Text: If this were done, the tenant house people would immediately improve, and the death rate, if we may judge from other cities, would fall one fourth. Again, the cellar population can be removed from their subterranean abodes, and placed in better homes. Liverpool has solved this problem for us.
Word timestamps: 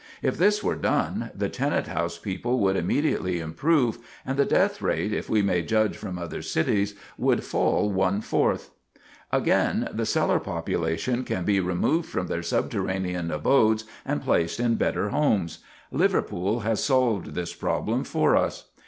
If 0.23 0.35
this 0.39 0.63
were 0.63 0.75
done, 0.77 1.29
the 1.35 1.47
tenant 1.47 1.85
house 1.85 2.17
people 2.17 2.57
would 2.61 2.75
immediately 2.75 3.39
improve, 3.39 3.99
and 4.25 4.35
the 4.35 4.45
death 4.47 4.81
rate, 4.81 5.13
if 5.13 5.29
we 5.29 5.43
may 5.43 5.61
judge 5.61 5.95
from 5.95 6.17
other 6.17 6.41
cities, 6.41 6.95
would 7.19 7.43
fall 7.43 7.91
one 7.91 8.21
fourth. 8.21 8.71
Again, 9.31 9.87
the 9.93 10.07
cellar 10.07 10.39
population 10.39 11.23
can 11.23 11.43
be 11.45 11.59
removed 11.59 12.09
from 12.09 12.25
their 12.25 12.41
subterranean 12.41 13.29
abodes, 13.29 13.83
and 14.03 14.23
placed 14.23 14.59
in 14.59 14.73
better 14.73 15.09
homes. 15.09 15.59
Liverpool 15.91 16.61
has 16.61 16.83
solved 16.83 17.35
this 17.35 17.53
problem 17.53 18.03
for 18.03 18.35
us. 18.35 18.71